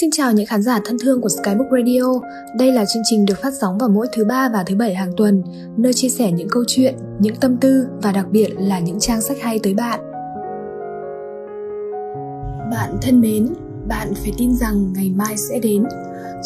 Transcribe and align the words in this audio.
Xin 0.00 0.10
chào 0.10 0.32
những 0.32 0.46
khán 0.46 0.62
giả 0.62 0.80
thân 0.84 0.96
thương 1.00 1.20
của 1.20 1.28
Skybook 1.28 1.66
Radio. 1.70 2.20
Đây 2.58 2.72
là 2.72 2.84
chương 2.84 3.02
trình 3.10 3.26
được 3.26 3.34
phát 3.42 3.54
sóng 3.60 3.78
vào 3.78 3.88
mỗi 3.88 4.06
thứ 4.12 4.24
ba 4.24 4.48
và 4.52 4.64
thứ 4.66 4.76
bảy 4.76 4.94
hàng 4.94 5.12
tuần, 5.16 5.42
nơi 5.76 5.92
chia 5.92 6.08
sẻ 6.08 6.32
những 6.32 6.48
câu 6.50 6.64
chuyện, 6.66 6.94
những 7.18 7.36
tâm 7.36 7.56
tư 7.56 7.86
và 8.02 8.12
đặc 8.12 8.26
biệt 8.30 8.48
là 8.58 8.78
những 8.78 8.98
trang 9.00 9.20
sách 9.20 9.36
hay 9.40 9.60
tới 9.62 9.74
bạn. 9.74 10.00
Bạn 12.70 12.98
thân 13.02 13.20
mến, 13.20 13.48
bạn 13.88 14.12
phải 14.14 14.32
tin 14.38 14.56
rằng 14.56 14.92
ngày 14.96 15.12
mai 15.16 15.36
sẽ 15.36 15.58
đến. 15.58 15.84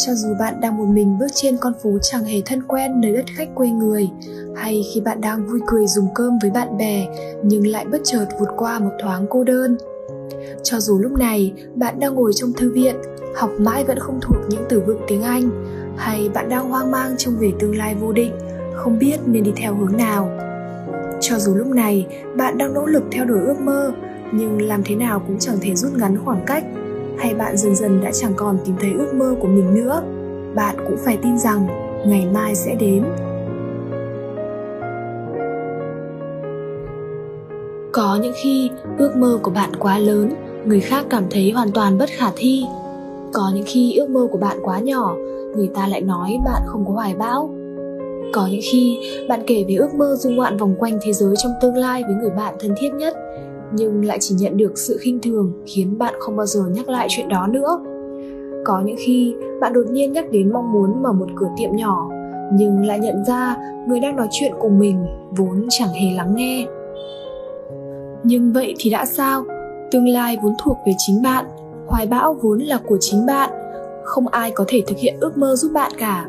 Cho 0.06 0.14
dù 0.14 0.28
bạn 0.40 0.60
đang 0.60 0.78
một 0.78 0.86
mình 0.88 1.18
bước 1.18 1.28
trên 1.34 1.56
con 1.56 1.72
phố 1.82 1.90
chẳng 2.02 2.24
hề 2.24 2.40
thân 2.46 2.62
quen 2.62 3.00
nơi 3.00 3.12
đất 3.12 3.24
khách 3.36 3.48
quê 3.54 3.68
người, 3.68 4.08
hay 4.56 4.82
khi 4.94 5.00
bạn 5.00 5.20
đang 5.20 5.46
vui 5.46 5.60
cười 5.66 5.86
dùng 5.86 6.08
cơm 6.14 6.38
với 6.42 6.50
bạn 6.50 6.76
bè 6.78 7.06
nhưng 7.44 7.66
lại 7.66 7.86
bất 7.92 8.00
chợt 8.04 8.26
vụt 8.40 8.48
qua 8.56 8.78
một 8.78 8.92
thoáng 9.02 9.26
cô 9.30 9.44
đơn. 9.44 9.76
Cho 10.62 10.80
dù 10.80 10.98
lúc 10.98 11.12
này 11.12 11.52
bạn 11.74 12.00
đang 12.00 12.14
ngồi 12.14 12.32
trong 12.34 12.52
thư 12.52 12.72
viện 12.72 12.96
học 13.34 13.50
mãi 13.58 13.84
vẫn 13.84 13.98
không 13.98 14.20
thuộc 14.22 14.36
những 14.48 14.64
từ 14.68 14.80
vựng 14.80 15.00
tiếng 15.08 15.22
Anh 15.22 15.50
hay 15.96 16.28
bạn 16.34 16.48
đang 16.48 16.68
hoang 16.68 16.90
mang 16.90 17.16
trong 17.18 17.36
về 17.38 17.52
tương 17.58 17.76
lai 17.76 17.94
vô 17.94 18.12
định, 18.12 18.32
không 18.74 18.98
biết 18.98 19.16
nên 19.26 19.42
đi 19.42 19.52
theo 19.56 19.74
hướng 19.74 19.96
nào. 19.96 20.30
Cho 21.20 21.38
dù 21.38 21.54
lúc 21.54 21.66
này 21.66 22.06
bạn 22.36 22.58
đang 22.58 22.74
nỗ 22.74 22.86
lực 22.86 23.02
theo 23.10 23.24
đuổi 23.24 23.40
ước 23.40 23.60
mơ, 23.60 23.92
nhưng 24.32 24.62
làm 24.62 24.82
thế 24.84 24.94
nào 24.96 25.22
cũng 25.26 25.38
chẳng 25.38 25.56
thể 25.60 25.74
rút 25.74 25.92
ngắn 25.94 26.16
khoảng 26.24 26.44
cách, 26.46 26.64
hay 27.18 27.34
bạn 27.34 27.56
dần 27.56 27.74
dần 27.74 28.00
đã 28.04 28.10
chẳng 28.12 28.32
còn 28.36 28.58
tìm 28.64 28.76
thấy 28.80 28.92
ước 28.98 29.14
mơ 29.14 29.34
của 29.40 29.48
mình 29.48 29.74
nữa, 29.74 30.02
bạn 30.54 30.76
cũng 30.86 30.96
phải 31.04 31.18
tin 31.22 31.38
rằng 31.38 31.66
ngày 32.06 32.26
mai 32.32 32.54
sẽ 32.54 32.74
đến. 32.74 33.04
Có 37.92 38.18
những 38.22 38.32
khi 38.36 38.70
ước 38.98 39.16
mơ 39.16 39.38
của 39.42 39.50
bạn 39.50 39.70
quá 39.78 39.98
lớn, 39.98 40.30
người 40.64 40.80
khác 40.80 41.06
cảm 41.10 41.24
thấy 41.30 41.50
hoàn 41.50 41.72
toàn 41.72 41.98
bất 41.98 42.08
khả 42.10 42.30
thi. 42.36 42.64
Có 43.32 43.50
những 43.54 43.64
khi 43.66 43.96
ước 43.96 44.10
mơ 44.10 44.28
của 44.32 44.38
bạn 44.38 44.58
quá 44.62 44.78
nhỏ 44.78 45.14
người 45.56 45.68
ta 45.74 45.86
lại 45.86 46.00
nói 46.00 46.38
bạn 46.44 46.62
không 46.66 46.84
có 46.86 46.92
hoài 46.92 47.14
bão. 47.14 47.50
Có 48.34 48.48
những 48.50 48.60
khi 48.72 48.98
bạn 49.28 49.40
kể 49.46 49.64
về 49.68 49.74
ước 49.74 49.94
mơ 49.94 50.16
dung 50.18 50.36
ngoạn 50.36 50.56
vòng 50.56 50.74
quanh 50.78 50.98
thế 51.02 51.12
giới 51.12 51.34
trong 51.42 51.52
tương 51.62 51.76
lai 51.76 52.02
với 52.06 52.14
người 52.14 52.30
bạn 52.30 52.54
thân 52.60 52.74
thiết 52.78 52.94
nhất 52.94 53.16
nhưng 53.72 54.04
lại 54.04 54.18
chỉ 54.20 54.34
nhận 54.38 54.56
được 54.56 54.78
sự 54.78 54.96
khinh 55.00 55.20
thường 55.20 55.52
khiến 55.66 55.98
bạn 55.98 56.14
không 56.18 56.36
bao 56.36 56.46
giờ 56.46 56.60
nhắc 56.74 56.88
lại 56.88 57.06
chuyện 57.10 57.28
đó 57.28 57.46
nữa. 57.46 57.80
Có 58.64 58.82
những 58.84 58.96
khi 59.06 59.34
bạn 59.60 59.72
đột 59.72 59.86
nhiên 59.90 60.12
nhắc 60.12 60.30
đến 60.30 60.52
mong 60.52 60.72
muốn 60.72 61.02
mở 61.02 61.12
một 61.12 61.26
cửa 61.36 61.48
tiệm 61.58 61.76
nhỏ 61.76 62.08
nhưng 62.52 62.86
lại 62.86 62.98
nhận 62.98 63.24
ra 63.24 63.56
người 63.88 64.00
đang 64.00 64.16
nói 64.16 64.28
chuyện 64.30 64.52
cùng 64.60 64.78
mình 64.78 65.06
vốn 65.36 65.66
chẳng 65.70 65.88
hề 65.88 66.16
lắng 66.16 66.34
nghe 66.34 66.66
nhưng 68.24 68.52
vậy 68.52 68.74
thì 68.78 68.90
đã 68.90 69.06
sao? 69.06 69.44
Tương 69.90 70.08
lai 70.08 70.38
vốn 70.42 70.52
thuộc 70.64 70.76
về 70.86 70.92
chính 70.98 71.22
bạn, 71.22 71.44
hoài 71.86 72.06
bão 72.06 72.34
vốn 72.42 72.58
là 72.58 72.80
của 72.86 72.96
chính 73.00 73.26
bạn. 73.26 73.50
Không 74.04 74.28
ai 74.28 74.50
có 74.50 74.64
thể 74.68 74.82
thực 74.86 74.98
hiện 74.98 75.16
ước 75.20 75.38
mơ 75.38 75.56
giúp 75.56 75.72
bạn 75.74 75.92
cả. 75.98 76.26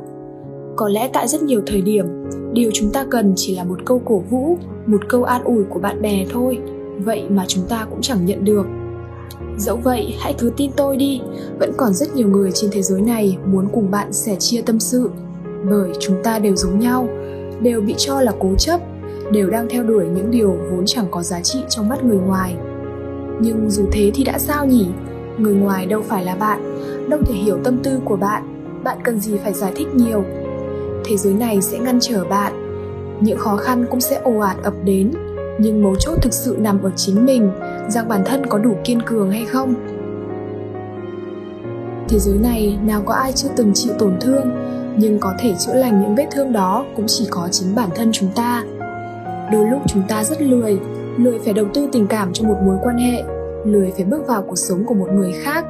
Có 0.75 0.89
lẽ 0.89 1.09
tại 1.13 1.27
rất 1.27 1.41
nhiều 1.41 1.61
thời 1.65 1.81
điểm, 1.81 2.05
điều 2.53 2.71
chúng 2.73 2.91
ta 2.91 3.05
cần 3.11 3.33
chỉ 3.35 3.55
là 3.55 3.63
một 3.63 3.79
câu 3.85 4.01
cổ 4.05 4.23
vũ, 4.29 4.57
một 4.85 5.01
câu 5.09 5.23
an 5.23 5.43
ủi 5.43 5.63
của 5.63 5.79
bạn 5.79 6.01
bè 6.01 6.25
thôi. 6.33 6.59
Vậy 6.97 7.23
mà 7.29 7.45
chúng 7.47 7.63
ta 7.69 7.87
cũng 7.89 8.01
chẳng 8.01 8.25
nhận 8.25 8.45
được. 8.45 8.65
Dẫu 9.57 9.77
vậy, 9.83 10.15
hãy 10.19 10.35
cứ 10.39 10.51
tin 10.57 10.71
tôi 10.75 10.97
đi. 10.97 11.21
Vẫn 11.59 11.71
còn 11.77 11.93
rất 11.93 12.15
nhiều 12.15 12.27
người 12.27 12.51
trên 12.51 12.71
thế 12.73 12.81
giới 12.81 13.01
này 13.01 13.37
muốn 13.45 13.67
cùng 13.73 13.91
bạn 13.91 14.13
sẻ 14.13 14.35
chia 14.39 14.61
tâm 14.61 14.79
sự. 14.79 15.09
Bởi 15.69 15.89
chúng 15.99 16.23
ta 16.23 16.39
đều 16.39 16.55
giống 16.55 16.79
nhau, 16.79 17.07
đều 17.61 17.81
bị 17.81 17.95
cho 17.97 18.21
là 18.21 18.31
cố 18.39 18.55
chấp 18.57 18.79
đều 19.33 19.49
đang 19.49 19.67
theo 19.69 19.83
đuổi 19.83 20.05
những 20.05 20.31
điều 20.31 20.57
vốn 20.71 20.83
chẳng 20.85 21.05
có 21.11 21.23
giá 21.23 21.41
trị 21.41 21.59
trong 21.69 21.89
mắt 21.89 22.03
người 22.03 22.17
ngoài. 22.17 22.55
Nhưng 23.39 23.69
dù 23.69 23.85
thế 23.91 24.11
thì 24.13 24.23
đã 24.23 24.39
sao 24.39 24.65
nhỉ? 24.65 24.87
Người 25.37 25.53
ngoài 25.53 25.85
đâu 25.85 26.01
phải 26.01 26.25
là 26.25 26.35
bạn, 26.35 26.79
đâu 27.09 27.19
thể 27.25 27.35
hiểu 27.35 27.57
tâm 27.63 27.77
tư 27.83 27.99
của 28.05 28.15
bạn. 28.15 28.43
Bạn 28.83 28.97
cần 29.03 29.19
gì 29.19 29.37
phải 29.43 29.53
giải 29.53 29.71
thích 29.75 29.87
nhiều? 29.95 30.23
Thế 31.05 31.17
giới 31.17 31.33
này 31.33 31.61
sẽ 31.61 31.79
ngăn 31.79 31.99
trở 32.01 32.25
bạn. 32.25 32.53
Những 33.21 33.37
khó 33.37 33.55
khăn 33.55 33.85
cũng 33.89 34.01
sẽ 34.01 34.21
ồ 34.23 34.39
ạt 34.39 34.57
ập 34.63 34.73
đến. 34.83 35.11
Nhưng 35.59 35.83
mấu 35.83 35.95
chốt 35.95 36.15
thực 36.21 36.33
sự 36.33 36.57
nằm 36.59 36.83
ở 36.83 36.91
chính 36.95 37.25
mình. 37.25 37.51
Rằng 37.89 38.07
bản 38.07 38.21
thân 38.25 38.45
có 38.45 38.57
đủ 38.57 38.75
kiên 38.83 39.01
cường 39.01 39.31
hay 39.31 39.45
không? 39.45 39.75
Thế 42.09 42.19
giới 42.19 42.37
này, 42.37 42.79
nào 42.85 43.01
có 43.05 43.13
ai 43.13 43.31
chưa 43.31 43.49
từng 43.55 43.71
chịu 43.73 43.93
tổn 43.99 44.13
thương. 44.21 44.51
Nhưng 44.97 45.19
có 45.19 45.33
thể 45.39 45.53
chữa 45.59 45.73
lành 45.73 46.01
những 46.01 46.15
vết 46.15 46.27
thương 46.31 46.53
đó 46.53 46.85
cũng 46.95 47.05
chỉ 47.07 47.27
có 47.29 47.47
chính 47.51 47.75
bản 47.75 47.89
thân 47.95 48.09
chúng 48.11 48.29
ta 48.35 48.63
đôi 49.51 49.65
lúc 49.65 49.81
chúng 49.87 50.03
ta 50.07 50.23
rất 50.23 50.41
lười. 50.41 50.79
Lười 51.17 51.39
phải 51.39 51.53
đầu 51.53 51.65
tư 51.73 51.89
tình 51.91 52.07
cảm 52.07 52.33
cho 52.33 52.47
một 52.47 52.57
mối 52.65 52.77
quan 52.83 52.97
hệ. 52.97 53.23
Lười 53.65 53.91
phải 53.95 54.05
bước 54.05 54.27
vào 54.27 54.41
cuộc 54.41 54.55
sống 54.55 54.83
của 54.85 54.93
một 54.93 55.07
người 55.13 55.31
khác. 55.43 55.65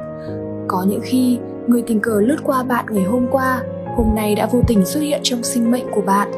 Có 0.68 0.84
những 0.88 1.00
khi 1.02 1.38
người 1.66 1.82
tình 1.86 2.00
cờ 2.00 2.20
lướt 2.20 2.36
qua 2.44 2.62
bạn 2.62 2.84
ngày 2.90 3.04
hôm 3.04 3.26
qua 3.30 3.62
hôm 3.96 4.14
nay 4.14 4.34
đã 4.34 4.46
vô 4.46 4.60
tình 4.66 4.84
xuất 4.84 5.00
hiện 5.00 5.20
trong 5.22 5.42
sinh 5.42 5.70
mệnh 5.70 5.86
của 5.90 6.00
bạn. 6.00 6.28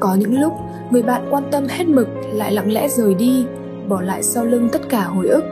Có 0.00 0.14
những 0.14 0.40
lúc 0.40 0.52
người 0.90 1.02
bạn 1.02 1.28
quan 1.30 1.42
tâm 1.50 1.66
hết 1.68 1.88
mực 1.88 2.08
lại 2.32 2.52
lặng 2.52 2.72
lẽ 2.72 2.88
rời 2.88 3.14
đi 3.14 3.46
bỏ 3.88 4.00
lại 4.00 4.22
sau 4.22 4.44
lưng 4.44 4.68
tất 4.72 4.88
cả 4.88 5.04
hồi 5.04 5.28
ức. 5.28 5.44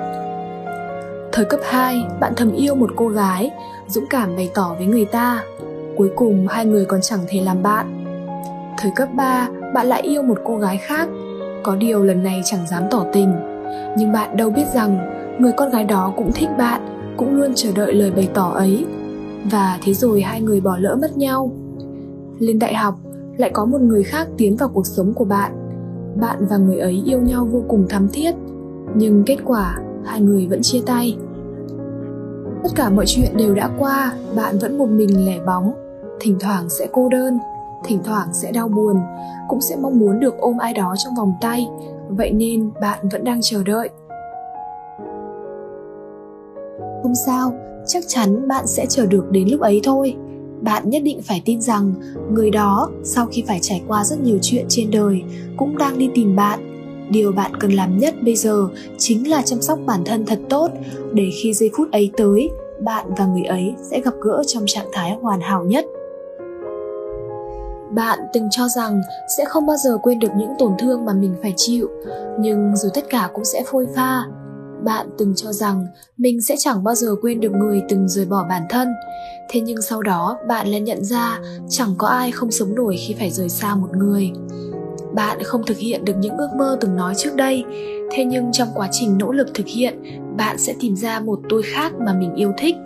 Thời 1.33 1.45
cấp 1.45 1.61
2, 1.63 2.05
bạn 2.21 2.33
thầm 2.37 2.53
yêu 2.53 2.75
một 2.75 2.91
cô 2.97 3.09
gái 3.09 3.51
dũng 3.89 4.07
cảm 4.11 4.37
bày 4.37 4.51
tỏ 4.55 4.75
với 4.79 4.87
người 4.87 5.05
ta. 5.05 5.45
Cuối 5.97 6.11
cùng 6.17 6.47
hai 6.49 6.67
người 6.67 6.85
còn 6.85 7.01
chẳng 7.03 7.21
thể 7.29 7.41
làm 7.41 7.63
bạn. 7.63 8.05
Thời 8.79 8.93
cấp 8.97 9.09
3, 9.15 9.49
bạn 9.75 9.87
lại 9.87 10.03
yêu 10.03 10.23
một 10.23 10.39
cô 10.45 10.57
gái 10.57 10.79
khác. 10.79 11.09
Có 11.62 11.77
điều 11.77 12.03
lần 12.03 12.23
này 12.23 12.41
chẳng 12.45 12.67
dám 12.67 12.83
tỏ 12.91 13.07
tình. 13.12 13.33
Nhưng 13.99 14.12
bạn 14.12 14.37
đâu 14.37 14.51
biết 14.51 14.67
rằng, 14.75 14.99
người 15.39 15.53
con 15.57 15.71
gái 15.71 15.85
đó 15.85 16.12
cũng 16.17 16.33
thích 16.35 16.49
bạn, 16.59 16.81
cũng 17.17 17.35
luôn 17.35 17.53
chờ 17.55 17.69
đợi 17.75 17.95
lời 17.95 18.11
bày 18.11 18.29
tỏ 18.35 18.51
ấy. 18.55 18.87
Và 19.51 19.79
thế 19.83 19.95
rồi 19.95 20.23
hai 20.23 20.41
người 20.41 20.61
bỏ 20.61 20.77
lỡ 20.81 20.97
mất 21.01 21.17
nhau. 21.17 21.53
Lên 22.39 22.59
đại 22.59 22.75
học, 22.75 22.95
lại 23.37 23.51
có 23.55 23.65
một 23.65 23.81
người 23.81 24.03
khác 24.03 24.29
tiến 24.37 24.57
vào 24.57 24.69
cuộc 24.69 24.87
sống 24.87 25.15
của 25.15 25.25
bạn. 25.25 25.53
Bạn 26.21 26.47
và 26.51 26.56
người 26.56 26.79
ấy 26.79 27.03
yêu 27.06 27.21
nhau 27.21 27.49
vô 27.53 27.62
cùng 27.69 27.87
thắm 27.89 28.09
thiết. 28.12 28.35
Nhưng 28.95 29.23
kết 29.27 29.37
quả, 29.45 29.79
hai 30.05 30.21
người 30.21 30.47
vẫn 30.47 30.62
chia 30.62 30.81
tay. 30.87 31.17
Tất 32.62 32.71
cả 32.75 32.91
mọi 32.91 33.05
chuyện 33.06 33.37
đều 33.37 33.55
đã 33.55 33.71
qua, 33.79 34.12
bạn 34.37 34.59
vẫn 34.59 34.79
một 34.79 34.89
mình 34.89 35.27
lẻ 35.27 35.39
bóng. 35.47 35.73
Thỉnh 36.21 36.37
thoảng 36.41 36.69
sẽ 36.69 36.87
cô 36.93 37.09
đơn 37.09 37.39
thỉnh 37.84 37.99
thoảng 38.05 38.28
sẽ 38.33 38.53
đau 38.53 38.69
buồn, 38.69 38.97
cũng 39.49 39.61
sẽ 39.61 39.77
mong 39.77 39.99
muốn 39.99 40.21
được 40.21 40.39
ôm 40.39 40.59
ai 40.59 40.75
đó 40.75 40.95
trong 41.05 41.15
vòng 41.15 41.34
tay. 41.41 41.69
Vậy 42.09 42.31
nên 42.31 42.71
bạn 42.81 43.09
vẫn 43.12 43.25
đang 43.25 43.39
chờ 43.43 43.62
đợi. 43.62 43.89
Không 47.03 47.15
sao, 47.27 47.53
chắc 47.87 48.05
chắn 48.06 48.49
bạn 48.49 48.67
sẽ 48.67 48.87
chờ 48.87 49.06
được 49.06 49.31
đến 49.31 49.49
lúc 49.49 49.61
ấy 49.61 49.81
thôi. 49.84 50.17
Bạn 50.61 50.91
nhất 50.91 51.03
định 51.03 51.23
phải 51.23 51.43
tin 51.44 51.61
rằng 51.61 51.94
người 52.33 52.50
đó 52.50 52.91
sau 53.05 53.27
khi 53.27 53.44
phải 53.47 53.59
trải 53.62 53.83
qua 53.89 54.05
rất 54.05 54.21
nhiều 54.21 54.39
chuyện 54.43 54.65
trên 54.69 54.91
đời 54.91 55.23
cũng 55.56 55.78
đang 55.78 55.99
đi 55.99 56.11
tìm 56.15 56.37
bạn. 56.37 56.71
Điều 57.11 57.33
bạn 57.33 57.56
cần 57.61 57.73
làm 57.73 57.99
nhất 57.99 58.15
bây 58.23 58.37
giờ 58.37 58.69
chính 58.99 59.31
là 59.31 59.43
chăm 59.43 59.61
sóc 59.62 59.78
bản 59.87 60.00
thân 60.05 60.27
thật 60.27 60.39
tốt, 60.49 60.69
để 61.12 61.31
khi 61.43 61.55
giây 61.55 61.71
phút 61.77 61.93
ấy 61.93 62.11
tới, 62.17 62.50
bạn 62.81 63.06
và 63.17 63.27
người 63.27 63.44
ấy 63.44 63.75
sẽ 63.91 64.00
gặp 64.00 64.15
gỡ 64.21 64.43
trong 64.47 64.62
trạng 64.67 64.87
thái 64.93 65.17
hoàn 65.23 65.41
hảo 65.41 65.65
nhất 65.65 65.87
bạn 67.94 68.19
từng 68.32 68.49
cho 68.50 68.69
rằng 68.69 69.00
sẽ 69.38 69.44
không 69.44 69.66
bao 69.66 69.77
giờ 69.77 69.99
quên 70.03 70.19
được 70.19 70.28
những 70.37 70.50
tổn 70.59 70.72
thương 70.78 71.05
mà 71.05 71.12
mình 71.12 71.34
phải 71.43 71.55
chịu, 71.56 71.88
nhưng 72.41 72.77
rồi 72.77 72.91
tất 72.94 73.05
cả 73.10 73.31
cũng 73.34 73.44
sẽ 73.44 73.62
phôi 73.66 73.87
pha. 73.97 74.25
Bạn 74.84 75.06
từng 75.19 75.34
cho 75.37 75.53
rằng 75.53 75.87
mình 76.16 76.41
sẽ 76.43 76.55
chẳng 76.59 76.84
bao 76.84 76.94
giờ 76.94 77.15
quên 77.22 77.41
được 77.41 77.53
người 77.53 77.82
từng 77.88 78.09
rời 78.09 78.25
bỏ 78.25 78.47
bản 78.49 78.62
thân. 78.71 78.88
Thế 79.49 79.60
nhưng 79.60 79.82
sau 79.82 80.03
đó, 80.03 80.38
bạn 80.49 80.69
lại 80.69 80.81
nhận 80.81 81.05
ra 81.05 81.38
chẳng 81.69 81.94
có 81.99 82.06
ai 82.06 82.31
không 82.31 82.50
sống 82.50 82.75
nổi 82.75 82.97
khi 83.06 83.15
phải 83.19 83.31
rời 83.31 83.49
xa 83.49 83.75
một 83.75 83.97
người. 83.97 84.31
Bạn 85.15 85.43
không 85.43 85.62
thực 85.66 85.78
hiện 85.78 86.05
được 86.05 86.15
những 86.19 86.37
ước 86.37 86.49
mơ 86.56 86.78
từng 86.81 86.97
nói 86.97 87.15
trước 87.16 87.37
đây, 87.37 87.65
thế 88.11 88.25
nhưng 88.25 88.53
trong 88.53 88.69
quá 88.75 88.88
trình 88.93 89.19
nỗ 89.19 89.32
lực 89.32 89.49
thực 89.55 89.66
hiện, 89.66 89.99
bạn 90.37 90.59
sẽ 90.59 90.75
tìm 90.81 90.97
ra 90.97 91.21
một 91.21 91.41
tôi 91.49 91.62
khác 91.62 91.93
mà 92.06 92.12
mình 92.12 92.34
yêu 92.34 92.53
thích. 92.59 92.76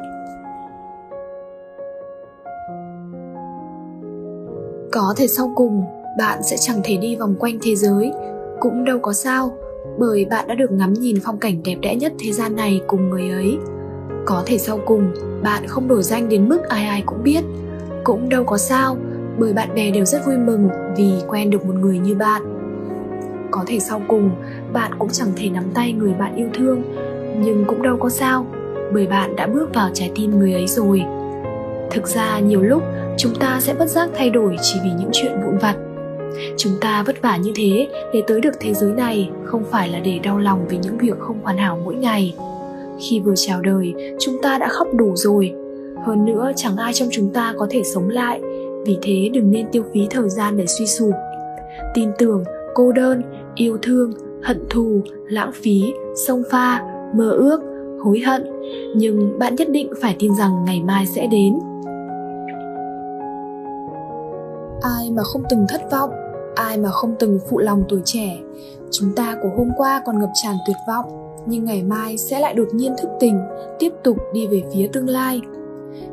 Có 4.92 5.14
thể 5.16 5.26
sau 5.26 5.52
cùng, 5.54 5.84
bạn 6.18 6.42
sẽ 6.42 6.56
chẳng 6.60 6.80
thể 6.84 6.96
đi 6.96 7.16
vòng 7.16 7.34
quanh 7.38 7.58
thế 7.62 7.74
giới. 7.74 8.12
Cũng 8.60 8.84
đâu 8.84 8.98
có 8.98 9.12
sao, 9.12 9.56
bởi 9.98 10.24
bạn 10.24 10.48
đã 10.48 10.54
được 10.54 10.72
ngắm 10.72 10.92
nhìn 10.92 11.16
phong 11.24 11.38
cảnh 11.38 11.62
đẹp 11.64 11.76
đẽ 11.82 11.96
nhất 11.96 12.12
thế 12.18 12.32
gian 12.32 12.56
này 12.56 12.80
cùng 12.86 13.10
người 13.10 13.30
ấy. 13.30 13.58
Có 14.26 14.42
thể 14.46 14.58
sau 14.58 14.80
cùng, 14.86 15.12
bạn 15.42 15.66
không 15.66 15.88
nổi 15.88 16.02
danh 16.02 16.28
đến 16.28 16.48
mức 16.48 16.68
ai 16.68 16.86
ai 16.86 17.02
cũng 17.06 17.22
biết. 17.22 17.44
Cũng 18.04 18.28
đâu 18.28 18.44
có 18.44 18.58
sao, 18.58 18.96
bởi 19.38 19.52
bạn 19.52 19.74
bè 19.74 19.90
đều 19.90 20.04
rất 20.04 20.26
vui 20.26 20.36
mừng 20.36 20.68
vì 20.96 21.12
quen 21.28 21.50
được 21.50 21.66
một 21.66 21.74
người 21.74 21.98
như 21.98 22.14
bạn. 22.14 22.42
Có 23.50 23.64
thể 23.66 23.78
sau 23.80 24.02
cùng, 24.08 24.30
bạn 24.72 24.92
cũng 24.98 25.08
chẳng 25.12 25.32
thể 25.36 25.50
nắm 25.50 25.64
tay 25.74 25.92
người 25.92 26.14
bạn 26.14 26.36
yêu 26.36 26.48
thương. 26.54 26.82
Nhưng 27.38 27.64
cũng 27.64 27.82
đâu 27.82 27.96
có 27.96 28.08
sao, 28.08 28.46
bởi 28.92 29.06
bạn 29.06 29.36
đã 29.36 29.46
bước 29.46 29.74
vào 29.74 29.90
trái 29.94 30.12
tim 30.14 30.38
người 30.38 30.52
ấy 30.52 30.66
rồi. 30.66 31.02
Thực 31.90 32.06
ra 32.06 32.38
nhiều 32.38 32.62
lúc 32.62 32.82
chúng 33.18 33.34
ta 33.34 33.60
sẽ 33.60 33.74
bất 33.74 33.86
giác 33.86 34.10
thay 34.14 34.30
đổi 34.30 34.56
chỉ 34.62 34.80
vì 34.84 34.90
những 34.98 35.10
chuyện 35.12 35.32
vụn 35.44 35.58
vặt. 35.58 35.76
Chúng 36.56 36.72
ta 36.80 37.02
vất 37.06 37.22
vả 37.22 37.36
như 37.36 37.52
thế 37.54 37.88
để 38.12 38.22
tới 38.26 38.40
được 38.40 38.54
thế 38.60 38.74
giới 38.74 38.92
này 38.92 39.30
không 39.44 39.64
phải 39.70 39.88
là 39.88 39.98
để 39.98 40.18
đau 40.22 40.38
lòng 40.38 40.66
vì 40.68 40.78
những 40.82 40.98
việc 40.98 41.18
không 41.18 41.38
hoàn 41.42 41.58
hảo 41.58 41.80
mỗi 41.84 41.94
ngày. 41.94 42.34
Khi 43.00 43.20
vừa 43.20 43.34
chào 43.36 43.60
đời, 43.60 43.94
chúng 44.20 44.42
ta 44.42 44.58
đã 44.58 44.68
khóc 44.68 44.88
đủ 44.94 45.16
rồi. 45.16 45.54
Hơn 46.06 46.24
nữa, 46.24 46.52
chẳng 46.56 46.76
ai 46.76 46.92
trong 46.92 47.08
chúng 47.12 47.32
ta 47.32 47.54
có 47.58 47.66
thể 47.70 47.82
sống 47.84 48.08
lại. 48.08 48.40
Vì 48.86 48.98
thế, 49.02 49.30
đừng 49.32 49.50
nên 49.50 49.66
tiêu 49.72 49.82
phí 49.94 50.06
thời 50.10 50.28
gian 50.28 50.56
để 50.56 50.66
suy 50.66 50.86
sụp. 50.86 51.14
Tin 51.94 52.08
tưởng, 52.18 52.44
cô 52.74 52.92
đơn, 52.92 53.22
yêu 53.54 53.78
thương, 53.82 54.12
hận 54.42 54.64
thù, 54.70 55.02
lãng 55.28 55.52
phí 55.52 55.92
sông 56.26 56.42
pha, 56.50 56.82
mơ 57.14 57.30
ước, 57.30 57.60
hối 58.04 58.20
hận. 58.20 58.46
Nhưng 58.96 59.38
bạn 59.38 59.54
nhất 59.54 59.70
định 59.70 59.90
phải 60.00 60.16
tin 60.18 60.34
rằng 60.34 60.64
ngày 60.66 60.82
mai 60.82 61.06
sẽ 61.06 61.26
đến. 61.26 61.52
Ai 64.82 65.10
mà 65.10 65.22
không 65.22 65.42
từng 65.50 65.66
thất 65.68 65.90
vọng, 65.90 66.10
ai 66.54 66.78
mà 66.78 66.90
không 66.90 67.14
từng 67.18 67.38
phụ 67.50 67.58
lòng 67.58 67.84
tuổi 67.88 68.00
trẻ. 68.04 68.38
Chúng 68.90 69.12
ta 69.16 69.36
của 69.42 69.48
hôm 69.56 69.68
qua 69.76 70.02
còn 70.06 70.18
ngập 70.18 70.30
tràn 70.42 70.56
tuyệt 70.66 70.76
vọng, 70.88 71.04
nhưng 71.46 71.64
ngày 71.64 71.82
mai 71.82 72.18
sẽ 72.18 72.40
lại 72.40 72.54
đột 72.54 72.68
nhiên 72.72 72.94
thức 72.98 73.08
tỉnh, 73.20 73.38
tiếp 73.78 73.92
tục 74.04 74.16
đi 74.32 74.46
về 74.46 74.62
phía 74.74 74.88
tương 74.92 75.08
lai. 75.08 75.40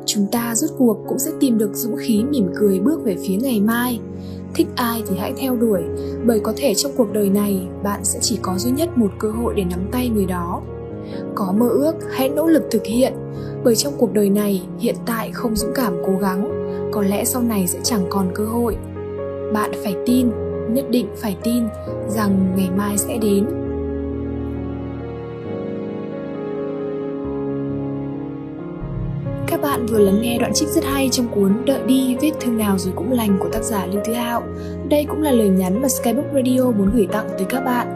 Chúng 0.04 0.26
ta 0.32 0.54
rút 0.54 0.70
cuộc 0.78 0.96
cũng 1.08 1.18
sẽ 1.18 1.30
tìm 1.40 1.58
được 1.58 1.70
dũng 1.74 1.96
khí 1.96 2.24
mỉm 2.30 2.52
cười 2.56 2.80
bước 2.80 3.04
về 3.04 3.16
phía 3.28 3.36
ngày 3.36 3.60
mai. 3.60 4.00
Thích 4.54 4.66
ai 4.76 5.02
thì 5.08 5.16
hãy 5.18 5.32
theo 5.36 5.56
đuổi, 5.56 5.82
bởi 6.26 6.40
có 6.40 6.52
thể 6.56 6.74
trong 6.74 6.92
cuộc 6.96 7.12
đời 7.12 7.30
này, 7.30 7.68
bạn 7.82 8.04
sẽ 8.04 8.18
chỉ 8.22 8.38
có 8.42 8.58
duy 8.58 8.70
nhất 8.70 8.88
một 8.98 9.10
cơ 9.18 9.30
hội 9.30 9.54
để 9.56 9.64
nắm 9.70 9.80
tay 9.92 10.08
người 10.08 10.26
đó. 10.26 10.62
Có 11.34 11.54
mơ 11.58 11.68
ước, 11.68 11.94
hãy 12.10 12.28
nỗ 12.28 12.46
lực 12.46 12.62
thực 12.70 12.84
hiện, 12.84 13.12
bởi 13.64 13.76
trong 13.76 13.92
cuộc 13.98 14.12
đời 14.12 14.30
này, 14.30 14.62
hiện 14.78 14.94
tại 15.06 15.30
không 15.32 15.56
dũng 15.56 15.72
cảm 15.74 15.92
cố 16.06 16.12
gắng 16.20 16.55
có 16.96 17.02
lẽ 17.02 17.24
sau 17.24 17.42
này 17.42 17.66
sẽ 17.66 17.78
chẳng 17.82 18.06
còn 18.10 18.30
cơ 18.34 18.44
hội 18.44 18.76
bạn 19.52 19.70
phải 19.84 19.96
tin 20.06 20.30
nhất 20.70 20.84
định 20.90 21.06
phải 21.16 21.36
tin 21.42 21.64
rằng 22.08 22.54
ngày 22.56 22.70
mai 22.76 22.98
sẽ 22.98 23.18
đến 23.18 23.46
Các 29.46 29.60
bạn 29.62 29.86
vừa 29.86 29.98
lắng 29.98 30.22
nghe 30.22 30.38
đoạn 30.38 30.52
trích 30.54 30.68
rất 30.68 30.84
hay 30.84 31.08
trong 31.12 31.28
cuốn 31.28 31.52
Đợi 31.66 31.80
đi, 31.86 32.16
viết 32.20 32.32
thư 32.40 32.52
nào 32.52 32.78
rồi 32.78 32.92
cũng 32.96 33.12
lành 33.12 33.36
của 33.40 33.48
tác 33.48 33.62
giả 33.62 33.86
Lưu 33.86 34.02
Thư 34.04 34.12
Hạo. 34.12 34.42
Đây 34.88 35.04
cũng 35.08 35.22
là 35.22 35.32
lời 35.32 35.48
nhắn 35.48 35.82
mà 35.82 35.88
Skybook 35.88 36.26
Radio 36.34 36.70
muốn 36.70 36.90
gửi 36.94 37.06
tặng 37.12 37.28
tới 37.28 37.46
các 37.48 37.60
bạn. 37.60 37.86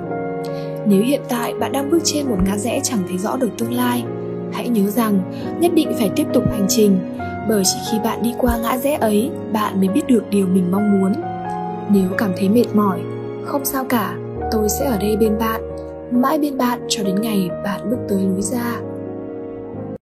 Nếu 0.86 1.02
hiện 1.02 1.20
tại 1.28 1.54
bạn 1.54 1.72
đang 1.72 1.90
bước 1.90 2.00
trên 2.04 2.26
một 2.26 2.36
ngã 2.44 2.56
rẽ 2.56 2.80
chẳng 2.82 3.02
thấy 3.08 3.18
rõ 3.18 3.36
được 3.36 3.50
tương 3.58 3.72
lai, 3.72 4.04
hãy 4.52 4.68
nhớ 4.68 4.90
rằng 4.90 5.20
nhất 5.60 5.72
định 5.74 5.92
phải 5.98 6.10
tiếp 6.16 6.26
tục 6.32 6.44
hành 6.50 6.66
trình, 6.68 6.98
bởi 7.48 7.62
chỉ 7.64 7.78
khi 7.90 7.98
bạn 8.04 8.22
đi 8.22 8.34
qua 8.38 8.56
ngã 8.56 8.76
rẽ 8.76 8.98
ấy, 9.00 9.30
bạn 9.52 9.80
mới 9.80 9.88
biết 9.88 10.06
được 10.06 10.30
điều 10.30 10.46
mình 10.46 10.70
mong 10.70 11.00
muốn. 11.00 11.12
Nếu 11.90 12.08
cảm 12.18 12.32
thấy 12.36 12.48
mệt 12.48 12.66
mỏi, 12.74 13.00
không 13.44 13.64
sao 13.64 13.84
cả, 13.88 14.14
tôi 14.50 14.68
sẽ 14.68 14.86
ở 14.86 14.98
đây 14.98 15.16
bên 15.16 15.38
bạn, 15.38 15.60
mãi 16.10 16.38
bên 16.38 16.58
bạn 16.58 16.80
cho 16.88 17.02
đến 17.04 17.20
ngày 17.20 17.50
bạn 17.64 17.90
bước 17.90 17.98
tới 18.08 18.22
lối 18.22 18.42
ra 18.42 18.80